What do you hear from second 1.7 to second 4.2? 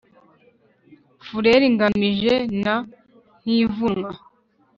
ngamije na ntivunwa